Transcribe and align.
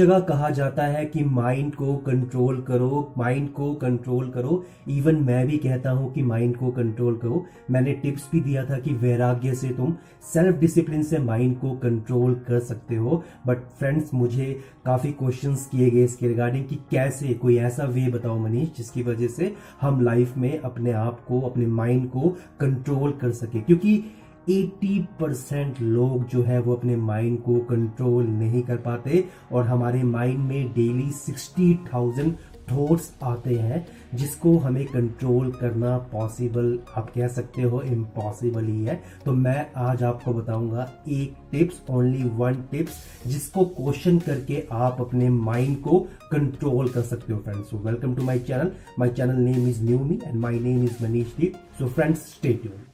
जगह 0.00 0.18
कहा 0.18 0.48
जाता 0.50 0.84
है 0.84 1.04
कि 1.06 1.22
माइंड 1.24 1.74
को 1.74 1.96
कंट्रोल 1.96 2.60
करो 2.62 3.12
माइंड 3.18 3.48
को 3.52 3.72
कंट्रोल 3.74 4.30
करो। 4.30 4.64
इवन 4.88 5.16
मैं 5.24 5.46
भी 5.46 5.58
कहता 5.58 5.90
हूँ 5.90 6.12
कि 6.12 6.22
माइंड 6.22 6.56
को 6.56 6.70
कंट्रोल 6.70 7.16
करो। 7.16 7.44
मैंने 7.70 7.92
टिप्स 7.92 8.28
भी 8.32 8.40
दिया 8.40 8.64
था 8.64 8.78
कि 8.78 8.94
वैराग्य 8.94 9.54
से 9.54 9.68
तुम 9.68 9.94
सेल्फ 10.32 10.58
डिसिप्लिन 10.60 11.02
से 11.02 11.18
माइंड 11.18 11.56
को 11.58 11.70
कंट्रोल 11.76 12.34
कर 12.48 12.58
सकते 12.60 12.96
हो। 12.96 13.22
बट 13.46 13.62
फ्रेंड्स 13.78 14.10
मुझे 14.14 14.52
काफ़ी 14.86 15.12
क्वेश्चंस 15.12 15.66
किए 15.66 15.90
गए 15.90 16.04
इसके 16.04 16.28
रिगार्डिंग 16.28 16.64
कि 16.64 16.78
कैसे, 16.90 17.34
कोई 17.34 17.56
ऐसा 17.58 17.84
वे 17.84 18.08
बताओ 18.08 18.38
मनीष, 18.38 18.76
जिसकी 18.76 19.02
वजह 19.02 19.28
से 19.28 19.54
हम 19.80 20.00
लाइफ 20.00 20.36
में 20.36 20.58
अपने 20.58 20.92
आप 20.92 21.24
को, 21.28 21.40
अपने 21.40 21.66
माइंड 21.66 22.10
को 22.10 22.36
कंट्रोल 22.60 23.12
कर 23.12 23.30
सके। 23.32 23.60
क्योंकि 23.60 24.02
80 24.48 24.98
परसेंट 25.20 25.80
लोग 25.80 26.26
जो 26.28 26.42
है 26.42 26.58
वो 26.60 26.74
अपने 26.74 26.96
माइंड 26.96 27.40
को 27.42 27.58
कंट्रोल 27.64 28.26
नहीं 28.26 28.62
कर 28.62 28.76
पाते 28.76 29.24
और 29.52 29.64
हमारे 29.64 30.02
माइंड 30.02 30.38
में 30.38 30.72
डेली 30.72 31.10
60,000 31.20 32.32
थॉट्स 32.70 33.12
आते 33.22 33.54
हैं 33.54 33.86
जिसको 34.14 34.56
हमें 34.58 34.84
कंट्रोल 34.86 35.50
करना 35.52 35.96
पॉसिबल 36.12 36.78
आप 36.96 37.10
कह 37.14 37.28
सकते 37.28 37.62
हो 37.62 37.80
इम्पॉसिबल 37.82 38.64
ही 38.64 38.84
है। 38.84 39.00
तो 39.24 39.32
मैं 39.32 39.66
आज 39.76 40.02
आपको 40.02 40.34
बताऊँगा 40.34 40.88
एक 41.08 41.34
टिप्स 41.52 41.82
ओनली 41.90 42.22
वन 42.36 42.62
टिप्स 42.70 43.02
जिसको 43.26 43.64
क्वेश्चन 43.74 44.18
करके 44.18 44.62
आप 44.72 45.00
अपने 45.00 45.28
माइंड 45.30 45.80
को 45.82 45.98
कंट्रोल 46.32 46.88
कर 46.88 47.02
सकते 47.02 47.32
हो 47.32 47.38
friends 47.38 47.74
welcome 47.74 48.14
to 48.14 48.22
my 48.22 48.38
channel 48.40 48.72
my 48.98 49.10
channel 49.10 49.42
name 49.42 49.68
is 49.68 49.82
new 49.84 49.98
me 49.98 50.20
and 50.26 50.40
my 50.40 50.58
name 50.60 50.84
is 50.84 51.02
Manish 51.02 51.36
Deep 51.36 51.56
so 51.78 51.88
friends 51.88 52.26
stay 52.28 52.52
tuned 52.52 52.93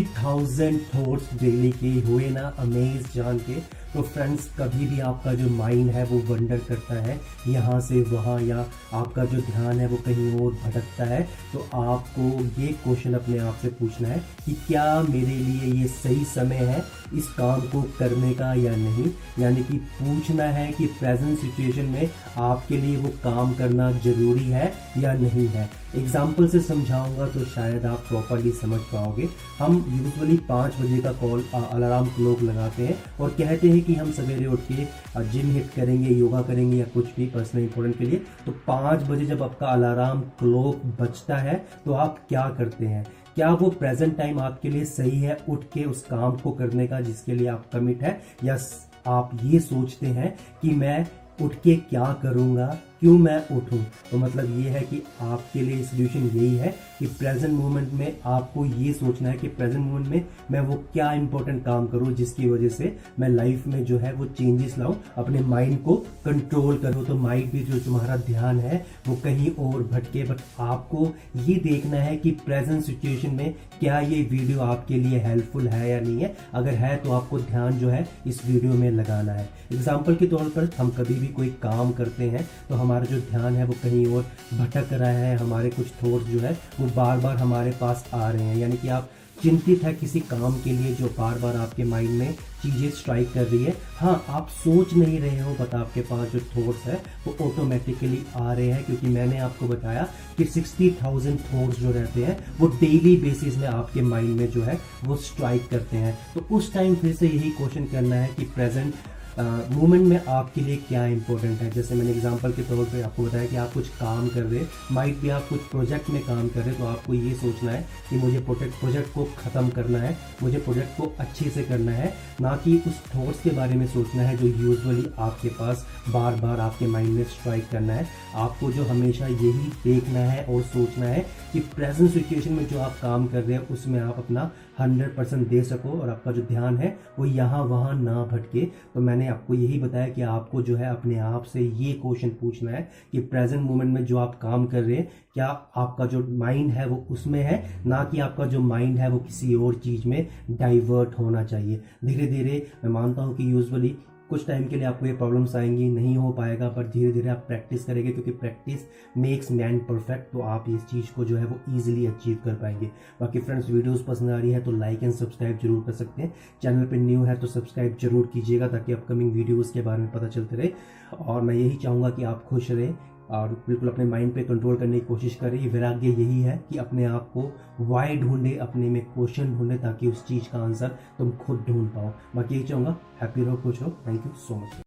thousand 0.00 0.80
thoughts 0.94 1.24
daily 1.40 1.70
के 1.72 1.92
हुए 2.00 2.28
ना 2.30 2.54
अमेज 2.58 3.14
जान 3.14 3.38
के। 3.38 3.81
तो 3.94 4.02
फ्रेंड्स 4.04 4.48
कभी 4.58 4.86
भी 4.86 5.00
आपका 5.02 5.32
जो 5.34 5.48
माइंड 5.52 5.90
है, 5.90 6.04
वो 6.04 6.18
वंडर 6.28 6.58
करता 6.68 6.94
है, 7.02 7.20
यहाँ 7.48 7.80
से 7.80 8.00
वहाँ, 8.04 8.40
या 8.42 8.64
आपका 8.94 9.24
जो 9.24 9.40
ध्यान 9.42 9.80
है, 9.80 9.86
वो 9.88 9.96
कहीं 10.06 10.40
और 10.40 10.52
भटकता 10.54 11.04
है 11.04 11.22
तो 11.52 11.66
आपको 11.74 12.22
ये 12.60 12.68
क्वेश्चन 12.84 13.14
अपने 13.14 13.38
आप 13.40 13.58
से 13.62 13.68
पूछना 13.70 14.08
है 14.08 14.18
कि 14.44 14.52
क्या 14.66 14.84
मेरे 15.02 15.34
लिए 15.34 15.72
ये 15.74 15.88
सही 15.90 16.24
समय 16.26 16.64
है 16.64 16.82
इस 17.14 17.28
काम 17.30 17.60
को 17.70 17.82
करने 17.98 18.32
का 18.34 18.52
या 18.54 18.74
नहीं? 18.76 19.10
यानी 19.38 19.62
कि 19.62 19.76
पूछना 19.98 20.44
है 20.44 20.70
कि 20.72 20.86
प्रेजेंट 20.98 21.38
सिचुएशन 21.38 21.86
में 21.86 22.10
आपके 22.40 22.76
लिए 22.76 22.96
वो 22.96 23.08
काम 23.24 23.52
करना 23.54 23.90
ज़रूरी 23.94 24.44
है 24.44 24.72
या 24.98 25.12
नहीं 25.14 25.46
है। 25.48 25.68
एग्ज़ाम्पल 25.96 26.48
से 26.48 26.60
समझाऊँगा 26.62 27.26
तो 27.28 27.44
शायद 27.46 27.84
आप 27.86 28.04
प्रॉपरली 28.08 28.50
समझ 28.52 28.80
पाओगे। 28.92 29.28
हम 29.58 29.74
यूजुअली 29.90 30.36
पाँच 30.48 30.80
बजे 30.80 30.98
का 30.98 31.12
कॉल 31.20 31.44
अलार्म 31.54 32.06
क्लॉक 32.08 32.42
लगाते 32.42 32.86
हैं 32.86 32.96
और 33.20 33.30
कहते 33.30 33.70
हैं 33.70 33.81
कि 33.82 33.94
हम 33.94 34.10
सवेरे 34.12 34.46
उठ 34.46 34.60
के 34.70 34.84
जिम 35.30 35.50
हिट 35.50 35.70
करेंगे 35.76 36.14
योगा 36.14 36.42
करेंगे 36.42 36.76
या 36.76 36.84
कुछ 36.94 37.14
भी 37.16 37.26
पर्सनल 37.26 37.62
इंपोर्टेंट 37.62 37.98
के 37.98 38.04
लिए 38.04 38.22
तो 38.46 38.52
पाँच 38.66 39.02
बजे 39.02 39.26
जब 39.26 39.42
आपका 39.42 39.66
अलार्म 39.66 40.20
क्लॉक 40.38 40.82
बचता 41.00 41.36
है 41.36 41.54
तो 41.84 41.92
आप 41.92 42.18
क्या 42.28 42.48
करते 42.48 42.86
हैं? 42.86 43.06
क्या 43.34 43.52
वो 43.54 43.68
प्रेजेंट 43.70 44.16
टाइम 44.16 44.38
आपके 44.40 44.68
लिए 44.68 44.84
सही 44.84 45.20
है 45.20 45.38
उठ 45.48 45.64
के 45.64 45.84
उस 45.84 46.02
काम 46.02 46.36
को 46.36 46.50
करने 46.52 46.86
का 46.86 47.00
जिसके 47.00 47.34
लिए 47.34 47.48
आप 47.48 47.66
कमिट 47.72 48.02
है? 48.02 48.20
या 48.44 48.58
आप 49.06 49.30
ये 49.42 49.60
सोचते 49.60 50.06
हैं 50.06 50.34
कि 50.62 50.70
मैं 50.70 51.06
उठ 51.42 51.54
के 51.54 51.76
क्या 51.76 52.12
करूँगा? 52.22 52.76
क्यों 53.02 53.16
मैं 53.18 53.36
उठूं? 53.50 53.78
तो 54.10 54.18
मतलब 54.18 54.58
ये 54.58 54.70
है 54.70 54.80
कि 54.80 55.02
आपके 55.22 55.60
लिए 55.60 55.82
सोल्यूशन 55.84 56.26
यही 56.34 56.56
है 56.56 56.68
कि 56.98 57.06
प्रेजेंट 57.08 57.52
मोमेंट 57.52 57.92
में 57.92 58.16
आपको 58.26 58.64
ये 58.66 58.92
सोचना 58.92 59.28
है 59.28 59.36
कि 59.38 59.48
प्रेजेंट 59.48 59.84
मोमेंट 59.86 60.06
में 60.08 60.24
मैं 60.50 60.60
वो 60.60 60.74
क्या 60.92 61.10
इंपॉर्टेंट 61.12 61.64
काम 61.64 61.86
करूँ 61.86 62.12
जिसकी 62.14 62.48
वजह 62.50 62.68
से 62.68 62.94
मैं 63.20 63.28
लाइफ 63.28 63.66
में 63.66 63.84
जो 63.84 63.98
है 63.98 64.12
वो 64.12 64.26
चेंजेस 64.26 64.76
लाऊं, 64.78 64.94
अपने 65.16 65.40
माइंड 65.42 65.82
को 65.82 65.96
कंट्रोल 66.24 66.76
करूँ। 66.78 67.04
तो 67.06 67.14
माइंड 67.16 67.50
भी 67.52 67.60
जो 67.62 67.78
तुम्हारा 67.78 68.16
ध्यान 68.18 68.60
है, 68.60 68.84
वो 69.08 69.16
कहीं 69.24 69.50
और 69.60 69.82
भटके। 69.84 70.22
बट 70.22 70.40
आपको 70.60 71.10
ये 71.38 71.54
देखना 71.64 71.96
है 71.96 72.16
कि 72.16 72.30
प्रेजेंट 72.46 72.82
सिचुएशन 72.84 73.34
में 73.34 73.54
क्या 73.80 73.98
ये 74.00 74.22
वीडियो 74.30 74.60
आपके 74.62 74.98
लिए 74.98 75.18
हेल्पफुल 75.20 75.68
है 75.68 75.90
या 75.90 75.98
नहीं 76.00 76.20
है। 76.20 76.34
अगर 76.54 76.74
है 76.74 76.96
तो 76.96 77.12
आपको 77.12 77.38
ध्यान 77.40 77.78
जो 77.78 77.88
है 77.88 78.06
इस 78.26 78.44
वीडियो 78.46 78.72
में 78.74 78.90
लगाना 78.92 79.32
है। 79.32 79.48
एग्ज़ाम्पल 79.72 80.14
के 80.14 80.26
तौर 80.28 80.48
पर 80.56 80.70
हम 80.78 80.90
कभी 80.98 81.14
भी 81.16 81.26
कोई 81.32 81.48
काम 81.62 81.92
करते 81.92 82.30
हैं 82.30 82.48
तो 82.68 82.74
हम 82.74 82.90
हमारा 82.92 83.06
जो 83.06 83.18
ध्यान 83.20 83.54
है 83.56 83.64
वो 83.64 83.74
कहीं 83.82 84.06
और 84.06 84.22
भटक 84.54 84.92
रहा 84.92 85.08
है, 85.08 85.36
हमारे 85.38 85.68
कुछ 85.70 85.86
थॉट्स 86.02 86.26
जो 86.26 86.40
है 86.40 86.52
वो 86.80 86.86
बार 86.96 87.18
बार 87.18 87.36
हमारे 87.36 87.70
पास 87.80 88.04
आ 88.14 88.28
रहे 88.30 88.44
हैं। 88.44 88.56
यानी 88.56 88.76
कि 88.76 88.88
आप 88.90 89.10
चिंतित 89.42 89.82
है 89.82 89.92
किसी 89.94 90.20
काम 90.22 90.58
के 90.62 90.72
लिए 90.72 90.92
जो 90.94 91.06
बार 91.18 91.38
बार 91.38 91.56
आपके 91.56 91.84
माइंड 91.84 92.10
में 92.10 92.34
चीज़ें 92.62 92.90
स्ट्राइक 92.90 93.32
कर 93.32 93.44
रही 93.44 93.64
है। 93.64 93.74
हाँ 93.96 94.24
आप 94.30 94.48
सोच 94.54 94.92
नहीं 94.94 95.20
रहे 95.20 95.40
हो 95.40 95.54
बट 95.54 95.74
आपके 95.74 96.00
पास 96.10 96.28
जो 96.32 96.40
थॉट्स 96.50 96.84
है 96.86 97.00
वो 97.26 97.36
ऑटोमेटिकली 97.46 98.22
आ 98.36 98.52
रहे 98.52 98.66
हैं, 98.66 98.84
क्योंकि 98.84 99.06
मैंने 99.08 99.38
आपको 99.38 99.68
बताया 99.68 100.06
कि 100.38 100.44
सिक्सटी 100.46 100.90
थाउज़ेंड 101.02 101.38
थॉट्स 101.44 101.80
जो 101.80 101.90
रहते 101.92 102.24
हैं 102.24 102.36
वो 102.58 102.68
डेली 102.76 103.16
बेसिस 103.22 103.56
में 103.58 103.66
आपके 103.68 104.02
माइंड 104.02 104.36
में 104.40 104.50
जो 104.50 104.62
है 104.62 104.78
वो 105.04 105.16
स्ट्राइक 105.24 105.68
करते 105.70 105.96
हैं। 105.96 106.16
तो 106.34 106.46
उस 106.50 106.72
टाइम 106.74 106.94
फिर 106.96 107.14
से 107.14 107.28
यही 107.28 107.50
क्वेश्चन 107.52 107.86
करना 107.86 108.16
है 108.16 108.30
कि 108.36 108.44
प्रेजेंट 108.54 108.94
मोमेंट 109.38 110.06
में 110.06 110.24
आपके 110.28 110.60
लिए 110.60 110.76
क्या 110.88 111.04
इंपॉर्टेंट 111.08 111.60
है? 111.60 111.70
जैसे 111.70 111.94
मैंने 111.94 112.10
एग्जांपल 112.10 112.52
के 112.52 112.62
तौर 112.62 112.84
पे 112.84 113.02
आपको 113.02 113.22
बताया 113.22 113.46
कि 113.46 113.56
आप 113.56 113.72
कुछ 113.72 113.88
काम 113.90 114.28
कर 114.28 114.42
रहे 114.42 114.64
माइट 114.92 115.16
भी 115.18 115.28
आप 115.30 115.46
कुछ 115.48 115.60
प्रोजेक्ट 115.70 116.10
में 116.10 116.20
काम 116.22 116.48
कर 116.48 116.60
रहे 116.60 116.74
तो 116.74 116.84
आपको 116.86 117.14
ये 117.14 117.34
सोचना 117.36 117.70
है 117.72 117.86
कि 118.10 118.16
मुझे 118.16 118.38
प्रोजेक्ट 118.40 118.80
प्रोजेक्ट 118.80 119.12
को 119.14 119.24
ख़त्म 119.38 119.68
करना 119.70 119.98
है, 119.98 120.16
मुझे 120.42 120.58
प्रोजेक्ट 120.58 120.96
को 120.96 121.12
अच्छे 121.20 121.50
से 121.50 121.62
करना 121.62 121.92
है, 121.92 122.12
ना 122.40 122.56
कि 122.56 122.76
उस 122.86 123.00
थॉट्स 123.14 123.42
के 123.42 123.50
बारे 123.50 123.74
में 123.74 123.86
सोचना 123.88 124.22
है 124.22 124.36
जो 124.36 124.46
यूजुअली 124.46 125.06
आपके 125.18 125.48
पास 125.50 125.86
बार 126.08 126.34
बार 126.36 126.60
आपके 126.60 126.86
माइंड 126.86 127.10
में 127.10 127.24
स्ट्राइक 127.26 127.68
करना 127.70 127.92
है। 127.92 128.06
आपको 128.36 128.70
जो 128.72 128.84
हमेशा 128.84 129.26
यही 129.26 129.70
देखना 129.84 130.20
है 130.20 130.44
और 130.44 130.62
सोचना 130.64 131.06
है 131.06 131.24
कि 131.52 131.60
प्रेजेंट 131.74 132.10
सिचुएशन 132.10 132.52
में 132.52 132.66
जो 132.68 132.78
आप 132.80 132.98
काम 133.02 133.26
कर 133.26 133.42
रहे 133.42 133.56
हैं, 133.56 133.68
उसमें 133.68 134.00
आप 134.00 134.18
अपना 134.18 134.50
हंड्रेड 134.80 135.14
परसेंट 135.16 135.48
दे 135.48 135.62
सको 135.64 135.98
और 136.00 136.10
आपका 136.10 136.32
जो 136.32 136.42
ध्यान 136.42 136.76
है, 136.78 136.96
वो 137.18 137.26
यहाँ 137.26 137.62
वहाँ 137.64 137.94
ना 137.94 138.24
भटके। 138.26 138.64
तो 138.94 139.00
मैंने 139.00 139.21
आपको 139.28 139.54
यही 139.54 139.78
बताया 139.78 140.08
कि 140.08 140.22
आपको 140.22 140.62
जो 140.62 140.76
है 140.76 140.90
अपने 140.90 141.18
आप 141.18 141.42
से 141.42 141.60
ये 141.60 141.92
क्वेश्चन 141.92 142.28
पूछना 142.28 142.70
है 142.70 142.90
कि 143.12 143.20
प्रेजेंट 143.20 143.62
मोमेंट 143.62 143.94
में 143.94 144.04
जो 144.04 144.18
आप 144.18 144.38
काम 144.42 144.66
कर 144.66 144.82
रहे 144.82 144.96
हैं, 144.96 145.10
क्या 145.34 145.46
आपका 145.76 146.06
जो 146.06 146.26
माइंड 146.28 146.70
है 146.70 146.86
वो 146.86 147.06
उसमें 147.10 147.42
है? 147.42 147.84
ना 147.86 148.04
कि 148.04 148.20
आपका 148.20 148.46
जो 148.46 148.60
माइंड 148.60 148.98
है 148.98 149.10
वो 149.10 149.18
किसी 149.18 149.54
और 149.54 149.74
चीज़ 149.74 150.08
में 150.08 150.26
डाइवर्ट 150.50 151.18
होना 151.18 151.44
चाहिए। 151.44 151.80
धीरे 152.04 152.26
धीरे 152.26 152.66
मैं 152.84 152.90
मानता 152.90 153.22
हूँ 153.22 153.36
कि 153.36 153.52
यूजली 153.52 153.96
कुछ 154.32 154.46
टाइम 154.46 154.66
के 154.66 154.76
लिए 154.76 154.84
आपको 154.86 155.06
ये 155.06 155.12
प्रॉब्लम्स 155.14 155.54
आएँगी, 155.56 155.88
नहीं 155.90 156.16
हो 156.16 156.30
पाएगा 156.32 156.68
बट 156.70 156.86
धीरे 156.92 157.12
धीरे 157.12 157.28
आप 157.28 157.44
प्रैक्टिस 157.48 157.84
करेंगे, 157.84 158.12
क्योंकि 158.12 158.30
प्रैक्टिस 158.32 158.86
मेक्स 159.16 159.50
मैन 159.52 159.78
परफेक्ट 159.88 160.32
तो 160.32 160.40
आप 160.42 160.64
इस 160.68 160.86
चीज़ 160.90 161.12
को 161.14 161.24
जो 161.24 161.36
है 161.36 161.44
वो 161.46 161.58
ईजिली 161.70 162.06
अचीव 162.06 162.38
कर 162.44 162.54
पाएँगे। 162.54 162.86
बाकी 163.20 163.40
फ्रेंड्स 163.40 163.70
वीडियोज़ 163.70 164.04
पसंद 164.04 164.30
आ 164.30 164.38
रही 164.38 164.52
है 164.52 164.60
तो 164.60 164.72
लाइक 164.72 165.02
एंड 165.02 165.12
सब्सक्राइब 165.12 165.58
ज़रूर 165.62 165.82
कर 165.86 165.92
सकते 165.94 166.22
हैं। 166.22 166.32
चैनल 166.62 166.84
पर 166.86 166.96
न्यू 166.98 167.22
है 167.22 167.36
तो 167.36 167.46
सब्सक्राइब 167.48 167.96
ज़रूर 168.02 168.30
कीजिएगा, 168.34 168.68
ताकि 168.68 168.92
अपकमिंग 168.92 169.32
वीडियोज़ 169.32 169.72
के 169.72 169.82
बारे 169.82 170.02
में 170.02 170.10
पता 170.12 170.28
चलते 170.28 170.56
रहे। 170.56 170.70
और 171.18 171.42
मैं 171.42 171.54
यही 171.54 171.76
चाहूँगा 171.76 172.10
कि 172.10 172.24
आप 172.24 172.44
खुश 172.44 172.70
रहें 172.70 172.94
और 173.32 173.64
बिल्कुल 173.66 173.88
अपने 173.88 174.04
माइंड 174.04 174.34
पे 174.34 174.42
कंट्रोल 174.42 174.76
करने 174.76 175.00
की 175.00 175.06
कोशिश 175.06 175.34
करें 175.34 175.68
वैराग्य 175.68 176.08
यही 176.08 176.42
है 176.42 176.64
कि 176.70 176.78
अपने 176.78 177.04
आप 177.04 177.30
को 177.36 177.52
वाई 177.80 178.16
ढूंढे, 178.16 178.56
अपने 178.56 178.88
में 178.88 179.04
क्वेश्चन 179.04 179.54
ढूंढे 179.58 179.78
ताकि 179.78 180.06
उस 180.06 180.26
चीज़ 180.26 180.50
का 180.50 180.64
आंसर 180.64 180.88
तुम 180.88 181.30
खुद 181.30 181.64
ढूंढ 181.68 181.88
पाओ। 181.88 182.12
बाकी 182.36 182.54
यही 182.54 182.64
चाहूँगा। 182.64 182.96
हैप्पी 183.20 183.44
रहो, 183.44 183.56
खुश 183.56 183.82
रहो। 183.82 183.92
Thank 184.06 184.26
you 184.26 184.32
so 184.32 184.56
much 184.56 184.80